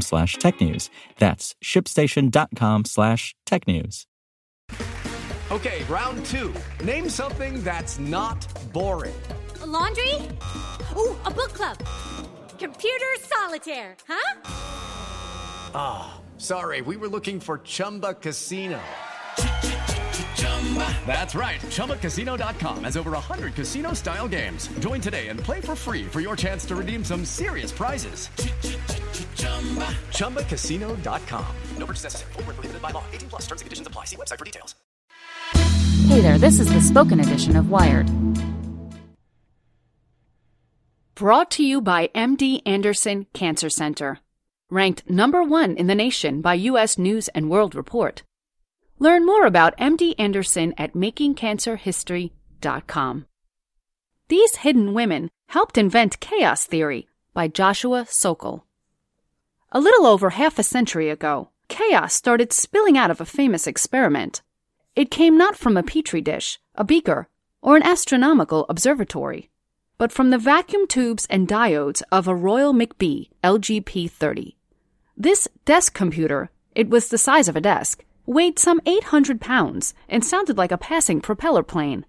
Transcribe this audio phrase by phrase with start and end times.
[0.00, 0.88] slash technews.
[1.18, 4.06] That's shipstation.com slash tech news.
[5.50, 6.54] Okay, round two.
[6.84, 9.20] Name something that's not boring.
[9.62, 10.14] A laundry?
[10.96, 11.76] Ooh, a book club.
[12.58, 14.40] Computer solitaire, huh?
[15.74, 18.80] Ah, oh, sorry, we were looking for Chumba Casino.
[21.06, 21.60] That's right.
[21.62, 24.68] ChumbaCasino.com has over 100 casino style games.
[24.78, 28.30] Join today and play for free for your chance to redeem some serious prizes.
[30.12, 31.46] ChumbaCasino.com.
[31.78, 32.32] No purchase necessary.
[32.34, 33.02] Full prohibited by law.
[33.12, 34.04] 18 plus terms and conditions apply.
[34.04, 34.76] See website for details.
[36.06, 38.08] Hey there, this is the spoken edition of Wired.
[41.14, 44.18] Brought to you by MD Anderson Cancer Center.
[44.70, 46.96] Ranked number one in the nation by U.S.
[46.96, 48.22] News and World Report.
[48.98, 53.26] Learn more about MD Anderson at makingcancerhistory.com.
[54.28, 58.64] These Hidden Women helped invent chaos theory by Joshua Sokol.
[59.72, 64.42] A little over half a century ago, chaos started spilling out of a famous experiment.
[64.96, 67.28] It came not from a petri dish, a beaker,
[67.62, 69.48] or an astronomical observatory,
[69.96, 74.56] but from the vacuum tubes and diodes of a Royal McBee LGP 30.
[75.16, 80.24] This desk computer, it was the size of a desk, weighed some 800 pounds and
[80.24, 82.04] sounded like a passing propeller plane.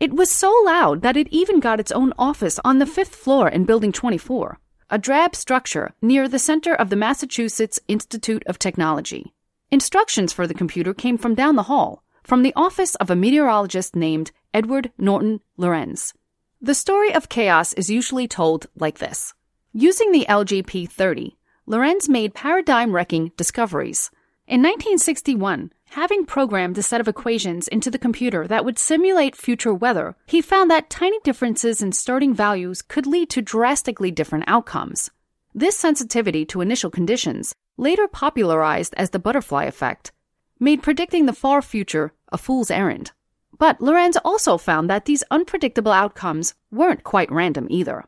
[0.00, 3.48] It was so loud that it even got its own office on the fifth floor
[3.48, 4.58] in Building 24,
[4.88, 9.32] a drab structure near the center of the Massachusetts Institute of Technology.
[9.70, 13.96] Instructions for the computer came from down the hall, from the office of a meteorologist
[13.96, 16.14] named Edward Norton Lorenz.
[16.60, 19.34] The story of chaos is usually told like this.
[19.72, 21.36] Using the LGP 30,
[21.66, 24.10] Lorenz made paradigm wrecking discoveries
[24.46, 29.72] in 1961, having programmed a set of equations into the computer that would simulate future
[29.72, 35.10] weather, he found that tiny differences in starting values could lead to drastically different outcomes.
[35.54, 40.12] This sensitivity to initial conditions, later popularized as the butterfly effect,
[40.60, 43.12] made predicting the far future a fool's errand.
[43.58, 48.04] But Lorenz also found that these unpredictable outcomes weren't quite random either.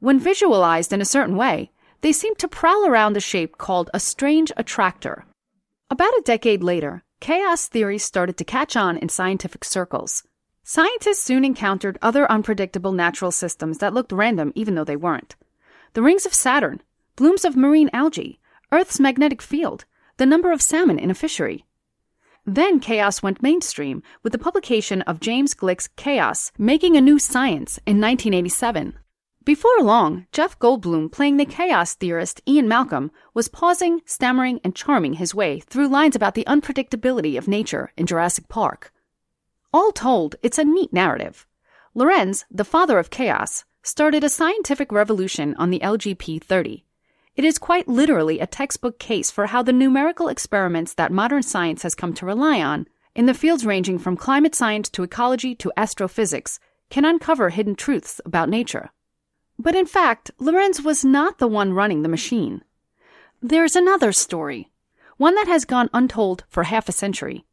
[0.00, 4.00] When visualized in a certain way, they seemed to prowl around a shape called a
[4.00, 5.26] strange attractor.
[5.90, 10.24] About a decade later, chaos theory started to catch on in scientific circles.
[10.62, 15.36] Scientists soon encountered other unpredictable natural systems that looked random even though they weren't.
[15.94, 16.82] The rings of Saturn,
[17.16, 18.38] blooms of marine algae,
[18.70, 19.84] Earth's magnetic field,
[20.18, 21.64] the number of salmon in a fishery.
[22.44, 27.78] Then chaos went mainstream with the publication of James Gleick's Chaos, Making a New Science
[27.86, 28.98] in 1987.
[29.48, 35.14] Before long, Jeff Goldblum, playing the chaos theorist Ian Malcolm, was pausing, stammering, and charming
[35.14, 38.92] his way through lines about the unpredictability of nature in Jurassic Park.
[39.72, 41.46] All told, it's a neat narrative.
[41.94, 46.84] Lorenz, the father of chaos, started a scientific revolution on the LGP 30.
[47.34, 51.84] It is quite literally a textbook case for how the numerical experiments that modern science
[51.84, 55.72] has come to rely on, in the fields ranging from climate science to ecology to
[55.74, 56.60] astrophysics,
[56.90, 58.90] can uncover hidden truths about nature.
[59.58, 62.62] But in fact, Lorenz was not the one running the machine.
[63.42, 64.70] There's another story,
[65.16, 67.44] one that has gone untold for half a century.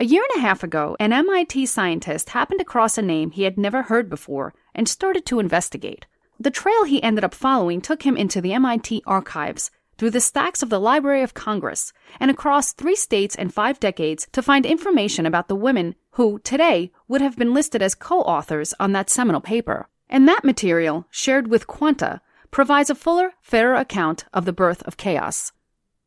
[0.00, 3.58] A year and a half ago, an MIT scientist happened across a name he had
[3.58, 6.06] never heard before and started to investigate.
[6.38, 10.62] The trail he ended up following took him into the MIT archives, through the stacks
[10.62, 15.26] of the Library of Congress, and across three states and five decades to find information
[15.26, 19.40] about the women who, today, would have been listed as co authors on that seminal
[19.40, 19.88] paper.
[20.08, 22.20] And that material, shared with Quanta,
[22.50, 25.52] provides a fuller, fairer account of the birth of chaos.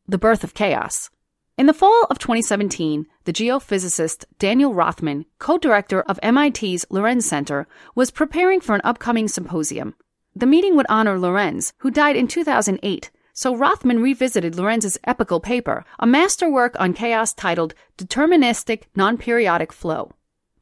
[0.08, 1.10] The birth of chaos.
[1.58, 7.68] In the fall of 2017, the geophysicist Daniel Rothman, co director of MIT's Lorenz Center,
[7.94, 9.94] was preparing for an upcoming symposium.
[10.36, 15.86] The meeting would honor Lorenz, who died in 2008, so Rothman revisited Lorenz's epical paper,
[16.00, 20.14] a masterwork on chaos titled Deterministic Non-Periodic Flow.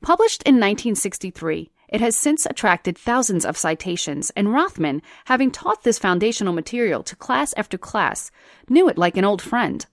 [0.02, 6.00] Published in 1963, it has since attracted thousands of citations, and Rothman, having taught this
[6.00, 8.32] foundational material to class after class,
[8.70, 9.86] knew it like an old friend.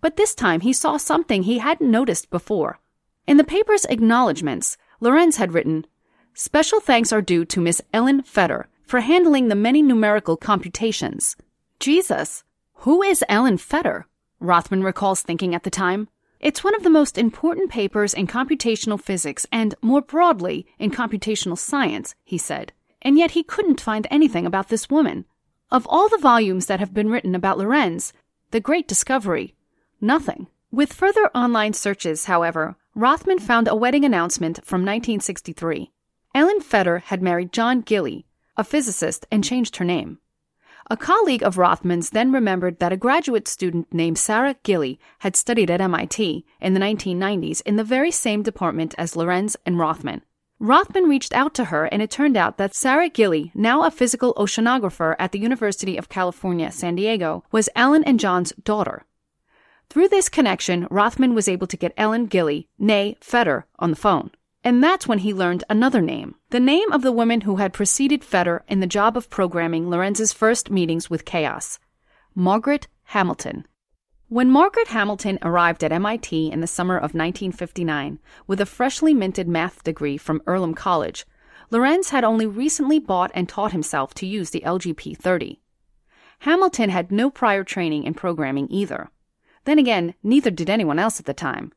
[0.00, 2.78] But this time he saw something he hadn't noticed before.
[3.26, 5.86] In the paper's acknowledgments, Lorenz had written,
[6.34, 11.36] Special thanks are due to Miss Ellen Fetter for handling the many numerical computations.
[11.78, 12.44] Jesus,
[12.74, 14.06] who is Ellen Fetter?
[14.40, 16.08] Rothman recalls thinking at the time.
[16.40, 21.58] It's one of the most important papers in computational physics and, more broadly, in computational
[21.58, 22.72] science, he said.
[23.02, 25.26] And yet he couldn't find anything about this woman.
[25.70, 28.14] Of all the volumes that have been written about Lorenz,
[28.52, 29.54] the great discovery,
[30.00, 30.46] nothing.
[30.72, 35.92] With further online searches, however, Rothman found a wedding announcement from 1963.
[36.34, 38.24] Ellen Fetter had married John Gille,
[38.56, 40.18] a physicist, and changed her name.
[40.88, 45.70] A colleague of Rothman's then remembered that a graduate student named Sarah Gille had studied
[45.70, 50.22] at MIT in the 1990s in the very same department as Lorenz and Rothman.
[50.58, 54.34] Rothman reached out to her, and it turned out that Sarah Gille, now a physical
[54.34, 59.04] oceanographer at the University of California, San Diego, was Ellen and John's daughter.
[59.88, 64.30] Through this connection, Rothman was able to get Ellen Gille, nay Fetter, on the phone.
[64.62, 68.22] And that's when he learned another name, the name of the woman who had preceded
[68.22, 71.78] Fetter in the job of programming Lorenz's first meetings with chaos
[72.34, 73.66] Margaret Hamilton.
[74.28, 79.48] When Margaret Hamilton arrived at MIT in the summer of 1959 with a freshly minted
[79.48, 81.26] math degree from Earlham College,
[81.70, 85.60] Lorenz had only recently bought and taught himself to use the LGP 30.
[86.40, 89.10] Hamilton had no prior training in programming either.
[89.64, 91.72] Then again, neither did anyone else at the time.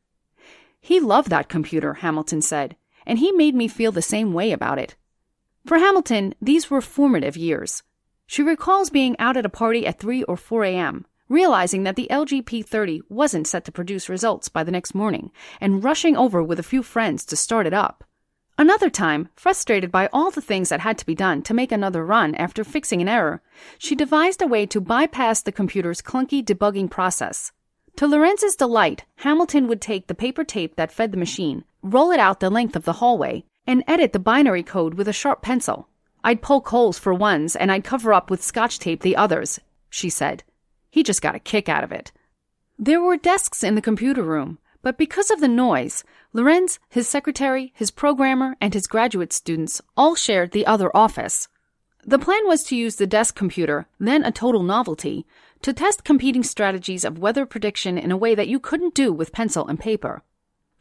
[0.84, 2.76] He loved that computer, Hamilton said,
[3.06, 4.96] and he made me feel the same way about it.
[5.64, 7.82] For Hamilton, these were formative years.
[8.26, 12.06] She recalls being out at a party at 3 or 4 a.m., realizing that the
[12.10, 16.58] LGP 30 wasn't set to produce results by the next morning, and rushing over with
[16.58, 18.04] a few friends to start it up.
[18.58, 22.04] Another time, frustrated by all the things that had to be done to make another
[22.04, 23.40] run after fixing an error,
[23.78, 27.52] she devised a way to bypass the computer's clunky debugging process.
[27.96, 32.18] To Lorenz's delight, Hamilton would take the paper tape that fed the machine, roll it
[32.18, 35.88] out the length of the hallway, and edit the binary code with a sharp pencil.
[36.24, 39.60] I'd poke holes for ones and I'd cover up with scotch tape the others,
[39.90, 40.42] she said.
[40.90, 42.10] He just got a kick out of it.
[42.78, 46.02] There were desks in the computer room, but because of the noise,
[46.32, 51.48] Lorenz, his secretary, his programmer, and his graduate students all shared the other office.
[52.04, 55.26] The plan was to use the desk computer, then a total novelty,
[55.64, 59.32] to test competing strategies of weather prediction in a way that you couldn't do with
[59.32, 60.22] pencil and paper.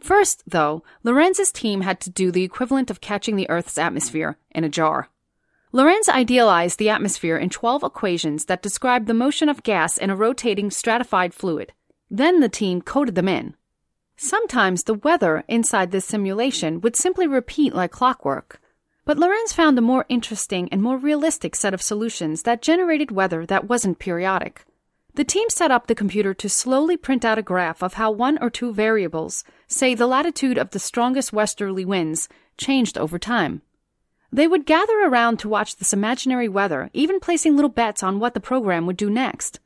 [0.02, 4.66] First, though, Lorenz's team had to do the equivalent of catching the Earth's atmosphere in
[4.66, 5.08] a jar.
[5.72, 10.18] Lorenz idealized the atmosphere in 12 equations that described the motion of gas in a
[10.18, 11.72] rotating stratified fluid.
[12.12, 13.56] Then the team coded them in.
[14.18, 18.60] Sometimes the weather inside this simulation would simply repeat like clockwork.
[19.06, 23.46] But Lorenz found a more interesting and more realistic set of solutions that generated weather
[23.46, 24.66] that wasn't periodic.
[25.16, 28.40] The team set up the computer to slowly print out a graph of how one
[28.42, 32.28] or two variables, say the latitude of the strongest westerly winds,
[32.58, 33.62] changed over time.
[34.32, 38.34] They would gather around to watch this imaginary weather, even placing little bets on what
[38.34, 39.60] the program would do next.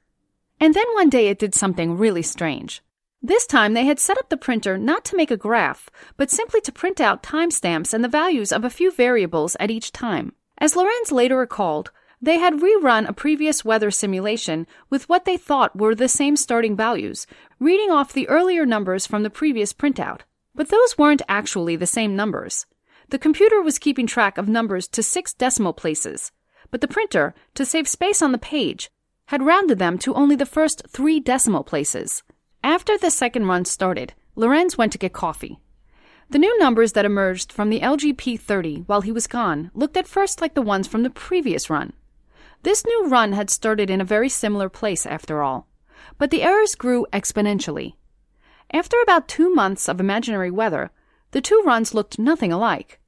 [0.59, 2.81] And then one day it did something really strange.
[3.21, 6.59] This time they had set up the printer not to make a graph, but simply
[6.61, 10.33] to print out timestamps and the values of a few variables at each time.
[10.57, 11.91] As Lorenz later recalled,
[12.21, 16.75] they had rerun a previous weather simulation with what they thought were the same starting
[16.75, 17.27] values,
[17.59, 20.21] reading off the earlier numbers from the previous printout.
[20.55, 22.65] But those weren't actually the same numbers.
[23.09, 26.31] The computer was keeping track of numbers to six decimal places,
[26.71, 28.89] but the printer, to save space on the page,
[29.27, 32.23] had rounded them to only the first three decimal places.
[32.63, 35.59] After the second run started, Lorenz went to get coffee.
[36.29, 40.07] The new numbers that emerged from the LGP 30 while he was gone looked at
[40.07, 41.93] first like the ones from the previous run.
[42.63, 45.67] This new run had started in a very similar place after all,
[46.17, 47.93] but the errors grew exponentially.
[48.71, 50.91] After about two months of imaginary weather,
[51.31, 52.99] the two runs looked nothing alike.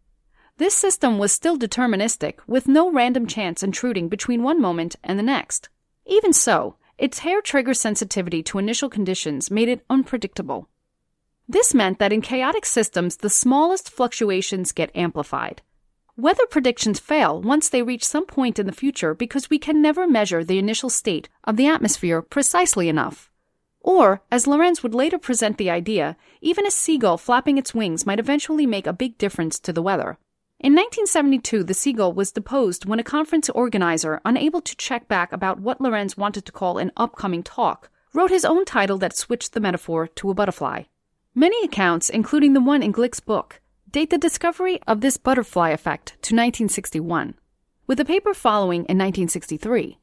[0.58, 5.24] This system was still deterministic, with no random chance intruding between one moment and the
[5.24, 5.70] next.
[6.06, 10.68] Even so, its hair trigger sensitivity to initial conditions made it unpredictable.
[11.48, 15.62] This meant that in chaotic systems, the smallest fluctuations get amplified.
[16.20, 20.06] Weather predictions fail once they reach some point in the future because we can never
[20.06, 23.32] measure the initial state of the atmosphere precisely enough.
[23.80, 28.20] Or, as Lorenz would later present the idea, even a seagull flapping its wings might
[28.20, 30.18] eventually make a big difference to the weather.
[30.60, 35.62] In 1972, the seagull was deposed when a conference organizer, unable to check back about
[35.62, 39.62] what Lorenz wanted to call an upcoming talk, wrote his own title that switched the
[39.62, 40.84] metaphor to a butterfly.
[41.34, 43.62] Many accounts, including the one in Gleick's book,
[43.92, 47.34] date the discovery of this butterfly effect to 1961,
[47.88, 49.98] with a paper following in 1963.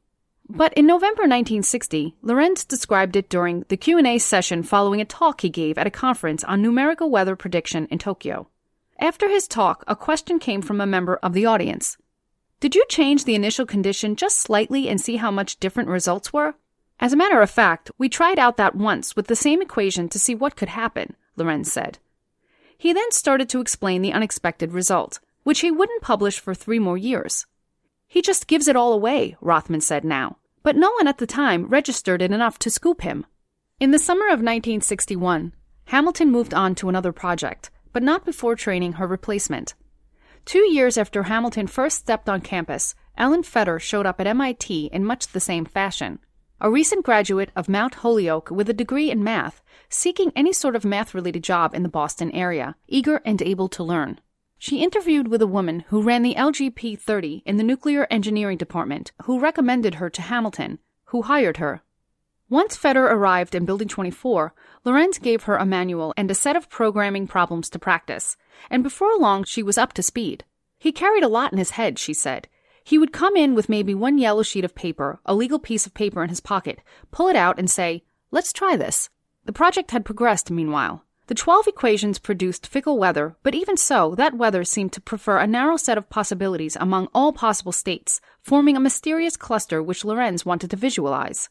[0.49, 5.49] But in November 1960, Lorenz described it during the Q&A session following a talk he
[5.49, 8.47] gave at a conference on numerical weather prediction in Tokyo.
[8.99, 11.97] After his talk, a question came from a member of the audience.
[12.59, 16.55] Did you change the initial condition just slightly and see how much different results were?
[16.99, 20.19] As a matter of fact, we tried out that once with the same equation to
[20.19, 21.99] see what could happen, Lorenz said.
[22.77, 26.97] He then started to explain the unexpected result, which he wouldn't publish for three more
[26.97, 27.45] years.
[28.07, 31.65] He just gives it all away, Rothman said now, but no one at the time
[31.67, 33.25] registered it enough to scoop him.
[33.79, 35.53] In the summer of 1961,
[35.85, 39.73] Hamilton moved on to another project, but not before training her replacement.
[40.45, 45.03] Two years after Hamilton first stepped on campus, Ellen Fetter showed up at MIT in
[45.03, 46.19] much the same fashion.
[46.59, 50.83] A recent graduate of Mount Holyoke with a degree in math, seeking any sort of
[50.83, 54.19] math related job in the Boston area, eager and able to learn.
[54.57, 59.11] She interviewed with a woman who ran the LGP 30 in the nuclear engineering department,
[59.25, 61.83] who recommended her to Hamilton, who hired her.
[62.49, 66.71] Once Fetter arrived in Building 24, Lorenz gave her a manual and a set of
[66.71, 68.35] programming problems to practice,
[68.67, 70.43] and before long she was up to speed.
[70.79, 72.47] He carried a lot in his head, she said.
[72.87, 75.93] He would come in with maybe one yellow sheet of paper, a legal piece of
[75.93, 76.79] paper in his pocket,
[77.11, 79.09] pull it out, and say, Let's try this.
[79.43, 81.03] The project had progressed meanwhile.
[81.25, 85.45] The 12 equations produced fickle weather, but even so, that weather seemed to prefer a
[85.45, 90.71] narrow set of possibilities among all possible states, forming a mysterious cluster which Lorenz wanted
[90.71, 91.49] to visualize.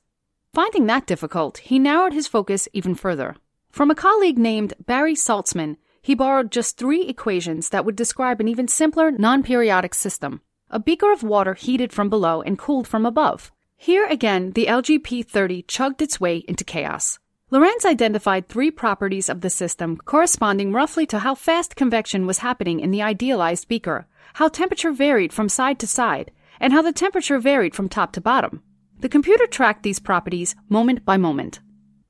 [0.55, 3.37] Finding that difficult, he narrowed his focus even further.
[3.71, 8.49] From a colleague named Barry Saltzman, he borrowed just three equations that would describe an
[8.49, 13.06] even simpler non periodic system a beaker of water heated from below and cooled from
[13.06, 13.52] above.
[13.76, 17.18] Here again, the LGP 30 chugged its way into chaos.
[17.50, 22.80] Lorenz identified three properties of the system corresponding roughly to how fast convection was happening
[22.80, 27.38] in the idealized beaker, how temperature varied from side to side, and how the temperature
[27.38, 28.62] varied from top to bottom.
[28.99, 31.61] The computer tracked these properties moment by moment.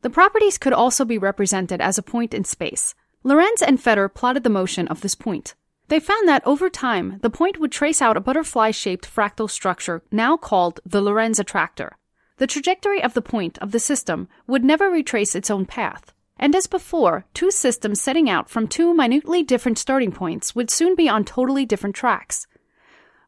[0.00, 2.94] The properties could also be represented as a point in space.
[3.22, 5.54] Lorenz and Fetter plotted the motion of this point.
[5.88, 10.02] They found that over time, the point would trace out a butterfly shaped fractal structure
[10.10, 11.96] now called the Lorenz attractor.
[12.38, 16.12] The trajectory of the point of the system would never retrace its own path.
[16.38, 20.94] And as before, two systems setting out from two minutely different starting points would soon
[20.94, 22.46] be on totally different tracks.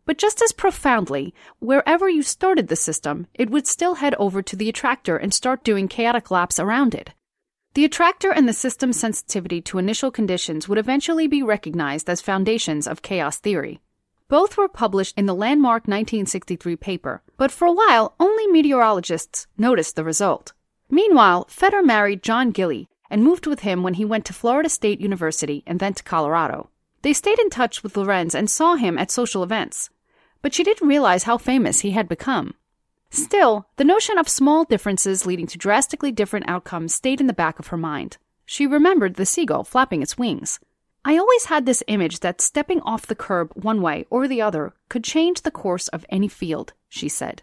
[0.05, 4.57] But just as profoundly, wherever you started the system, it would still head over to
[4.57, 7.13] the attractor and start doing chaotic laps around it.
[7.79, 12.89] The attractor and the system's sensitivity to initial conditions would eventually be recognized as foundations
[12.89, 13.79] of chaos theory.
[14.27, 19.95] Both were published in the landmark 1963 paper, but for a while only meteorologists noticed
[19.95, 20.55] the result.
[20.91, 25.01] Meanwhile, Fetter married John Gille and moved with him when he went to Florida State
[25.01, 26.71] University and then to Colorado.
[27.03, 29.89] They stayed in touch with Lorenz and saw him at social events,
[30.43, 32.55] but she didn't realize how famous he had become.
[33.11, 37.59] Still, the notion of small differences leading to drastically different outcomes stayed in the back
[37.59, 38.19] of her mind.
[38.45, 40.61] She remembered the seagull flapping its wings.
[41.05, 44.75] I always had this image that stepping off the curb one way or the other
[44.89, 47.43] could change the course of any field, she said.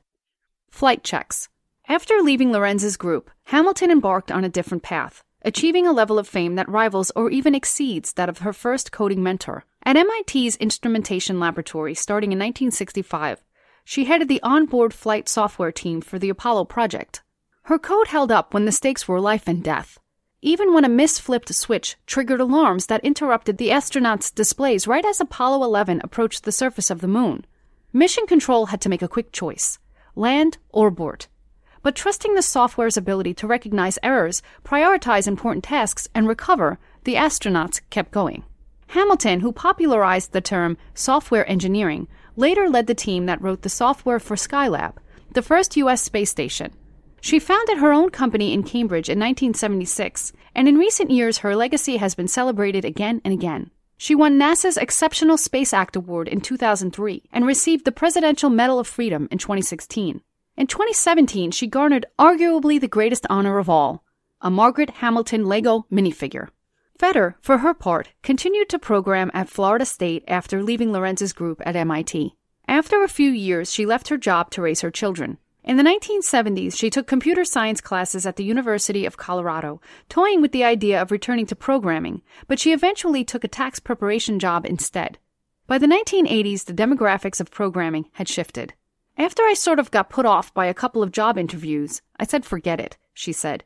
[0.69, 1.50] Flight checks.
[1.88, 6.55] After leaving Lorenz's group, Hamilton embarked on a different path, achieving a level of fame
[6.55, 9.63] that rivals or even exceeds that of her first coding mentor.
[9.84, 13.43] At MIT's Instrumentation Laboratory starting in 1965,
[13.85, 17.23] she headed the onboard flight software team for the Apollo project.
[17.63, 19.97] Her code held up when the stakes were life and death
[20.45, 25.63] even when a misflipped switch triggered alarms that interrupted the astronauts' displays right as Apollo
[25.63, 27.43] 11 approached the surface of the moon.
[27.91, 29.79] Mission Control had to make a quick choice
[30.13, 31.27] land or abort.
[31.81, 37.81] But trusting the software's ability to recognize errors, prioritize important tasks, and recover, the astronauts
[37.89, 38.43] kept going.
[38.89, 44.19] Hamilton, who popularized the term software engineering, later led the team that wrote the software
[44.19, 44.97] for Skylab,
[45.33, 46.01] the first U.S.
[46.01, 46.73] space station.
[47.21, 51.97] She founded her own company in Cambridge in 1976, and in recent years her legacy
[51.97, 53.71] has been celebrated again and again.
[53.97, 58.87] She won NASA's Exceptional Space Act Award in 2003 and received the Presidential Medal of
[58.87, 60.21] Freedom in 2016.
[60.57, 64.03] In 2017, she garnered arguably the greatest honor of all
[64.41, 66.49] a Margaret Hamilton Lego minifigure.
[66.97, 71.75] Fetter, for her part, continued to program at Florida State after leaving Lorenz's group at
[71.75, 72.35] MIT.
[72.69, 75.37] After a few years, she left her job to raise her children.
[75.61, 80.51] In the 1970s, she took computer science classes at the University of Colorado, toying with
[80.51, 85.17] the idea of returning to programming, but she eventually took a tax preparation job instead.
[85.67, 88.73] By the 1980s, the demographics of programming had shifted.
[89.17, 92.45] After I sort of got put off by a couple of job interviews, I said
[92.45, 93.63] forget it, she said.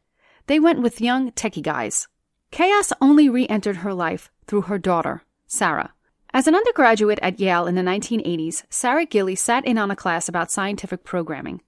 [0.47, 2.07] They went with young techie guys.
[2.51, 5.93] Chaos only re entered her life through her daughter, Sarah.
[6.33, 10.27] As an undergraduate at Yale in the 1980s, Sarah Gille sat in on a class
[10.27, 11.61] about scientific programming.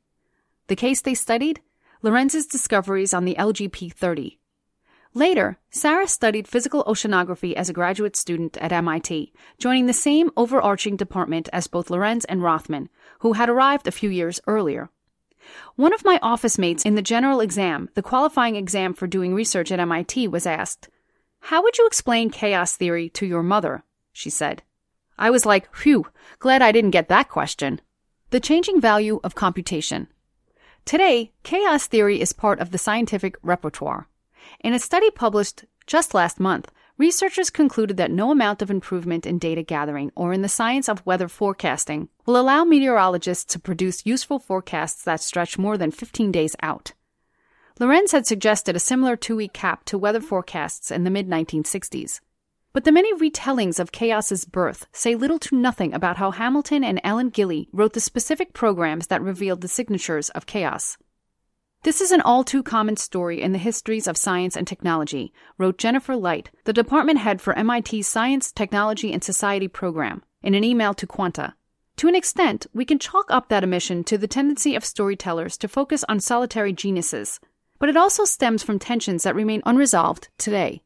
[0.68, 1.62] The case they studied?
[2.02, 4.40] Lorenz's discoveries on the LGP 30.
[5.14, 10.96] Later, Sarah studied physical oceanography as a graduate student at MIT, joining the same overarching
[10.96, 14.90] department as both Lorenz and Rothman, who had arrived a few years earlier.
[15.76, 19.72] One of my office mates in the general exam, the qualifying exam for doing research
[19.72, 20.90] at MIT, was asked,
[21.40, 23.84] How would you explain chaos theory to your mother?
[24.12, 24.64] She said.
[25.18, 26.08] I was like, Phew,
[26.40, 27.82] glad I didn't get that question.
[28.32, 30.08] The changing value of computation.
[30.86, 34.08] Today, chaos theory is part of the scientific repertoire.
[34.62, 39.40] In a study published just last month, researchers concluded that no amount of improvement in
[39.40, 44.38] data gathering or in the science of weather forecasting will allow meteorologists to produce useful
[44.38, 46.94] forecasts that stretch more than 15 days out.
[47.80, 52.20] Lorenz had suggested a similar two week cap to weather forecasts in the mid 1960s.
[52.72, 57.02] But the many retellings of chaos's birth say little to nothing about how Hamilton and
[57.04, 60.98] Ellen Gille wrote the specific programs that revealed the signatures of chaos.
[61.84, 65.80] This is an all too common story in the histories of science and technology, wrote
[65.80, 70.94] Jennifer Light, the department head for MIT's Science, Technology, and Society program, in an email
[70.94, 71.56] to Quanta.
[71.98, 75.68] To an extent, we can chalk up that omission to the tendency of storytellers to
[75.68, 77.40] focus on solitary geniuses,
[77.80, 80.84] but it also stems from tensions that remain unresolved today.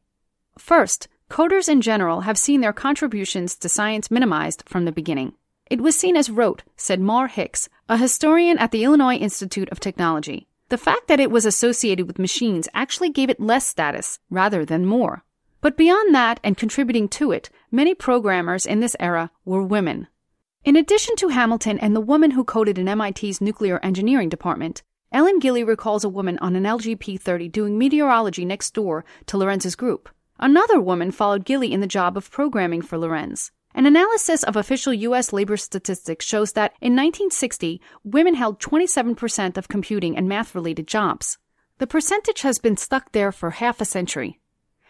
[0.56, 5.34] First, coders in general have seen their contributions to science minimized from the beginning.
[5.70, 9.78] It was seen as rote, said Mar Hicks, a historian at the Illinois Institute of
[9.78, 10.45] Technology.
[10.68, 14.84] The fact that it was associated with machines actually gave it less status rather than
[14.84, 15.24] more.
[15.60, 20.08] But beyond that and contributing to it, many programmers in this era were women.
[20.64, 24.82] In addition to Hamilton and the woman who coded in MIT's nuclear engineering department,
[25.12, 29.76] Ellen Gille recalls a woman on an LGP 30 doing meteorology next door to Lorenz's
[29.76, 30.08] group.
[30.40, 33.52] Another woman followed Gille in the job of programming for Lorenz.
[33.76, 35.34] An analysis of official U.S.
[35.34, 41.36] labor statistics shows that in 1960, women held 27% of computing and math related jobs.
[41.76, 44.40] The percentage has been stuck there for half a century.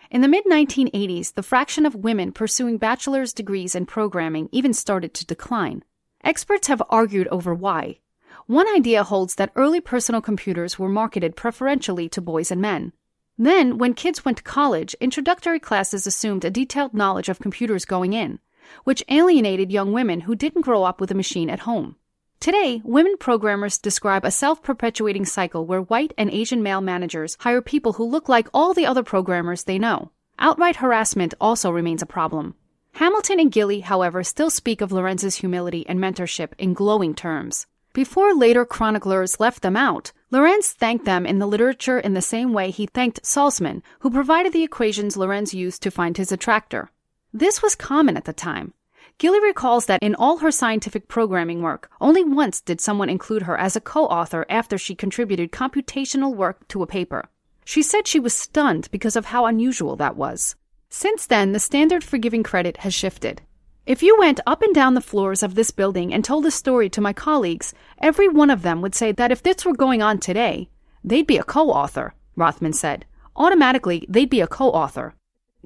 [0.08, 5.14] In the mid 1980s, the fraction of women pursuing bachelor's degrees in programming even started
[5.14, 5.82] to decline.
[6.22, 7.98] Experts have argued over why.
[8.46, 12.92] One idea holds that early personal computers were marketed preferentially to boys and men.
[13.36, 18.12] Then, when kids went to college, introductory classes assumed a detailed knowledge of computers going
[18.12, 18.38] in
[18.84, 21.96] which alienated young women who didn't grow up with a machine at home.
[22.38, 27.62] Today, women programmers describe a self perpetuating cycle where white and Asian male managers hire
[27.62, 30.10] people who look like all the other programmers they know.
[30.38, 32.54] Outright harassment also remains a problem.
[32.92, 37.66] Hamilton and Gille, however, still speak of Lorenz's humility and mentorship in glowing terms.
[37.92, 42.52] Before later chroniclers left them out, Lorenz thanked them in the literature in the same
[42.52, 46.90] way he thanked Saltzman, who provided the equations Lorenz used to find his attractor.
[47.32, 48.72] This was common at the time.
[49.18, 53.58] Gille recalls that in all her scientific programming work, only once did someone include her
[53.58, 57.28] as a co author after she contributed computational work to a paper.
[57.64, 60.54] She said she was stunned because of how unusual that was.
[60.88, 63.42] Since then, the standard for giving credit has shifted.
[63.86, 66.88] If you went up and down the floors of this building and told the story
[66.90, 70.18] to my colleagues, every one of them would say that if this were going on
[70.18, 70.68] today,
[71.02, 73.04] they'd be a co author, Rothman said.
[73.34, 75.14] Automatically, they'd be a co author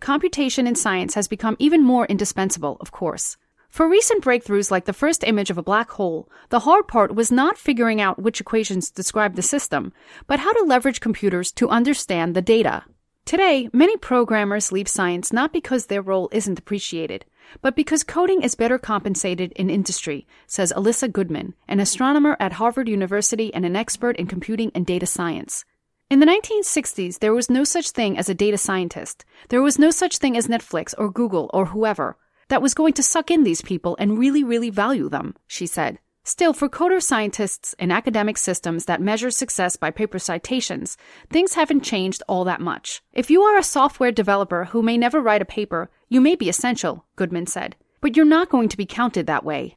[0.00, 3.36] computation in science has become even more indispensable, of course.
[3.68, 7.30] For recent breakthroughs like the first image of a black hole, the hard part was
[7.30, 9.92] not figuring out which equations describe the system,
[10.26, 12.84] but how to leverage computers to understand the data.
[13.24, 17.24] Today, many programmers leave science not because their role isn't appreciated,
[17.62, 22.88] but because coding is better compensated in industry, says Alyssa Goodman, an astronomer at Harvard
[22.88, 25.64] University and an expert in computing and data science.
[26.10, 29.24] In the 1960s, there was no such thing as a data scientist.
[29.48, 32.16] There was no such thing as Netflix or Google or whoever
[32.48, 36.00] that was going to suck in these people and really, really value them, she said.
[36.24, 40.96] Still, for coder scientists in academic systems that measure success by paper citations,
[41.30, 43.02] things haven't changed all that much.
[43.12, 46.48] If you are a software developer who may never write a paper, you may be
[46.48, 49.76] essential, Goodman said, but you're not going to be counted that way.